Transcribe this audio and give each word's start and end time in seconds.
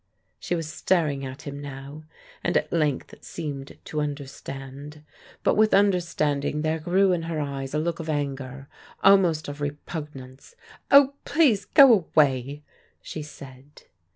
She 0.39 0.55
was 0.55 0.67
staring 0.67 1.23
at 1.27 1.43
him 1.43 1.59
now, 1.61 2.05
and 2.43 2.57
at 2.57 2.73
length 2.73 3.13
seemed 3.23 3.77
to 3.85 4.01
understand. 4.01 5.03
But 5.43 5.53
with 5.53 5.75
understanding 5.75 6.63
there 6.63 6.79
grew 6.79 7.11
in 7.11 7.21
her 7.29 7.39
eyes 7.39 7.75
a 7.75 7.77
look 7.77 7.99
of 7.99 8.09
anger, 8.09 8.67
almost 9.03 9.47
of 9.47 9.61
repugnance. 9.61 10.55
"Oh, 10.89 11.13
please 11.23 11.65
go 11.65 11.93
away!" 11.93 12.63
she 13.03 13.21
said. 13.21 13.83